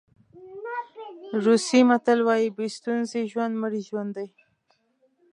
روسي 1.45 1.79
متل 1.89 2.19
وایي 2.27 2.49
بې 2.57 2.67
ستونزې 2.77 3.21
ژوند 3.31 3.53
مړی 3.61 3.81
ژوند 3.89 4.11
دی. 4.17 4.27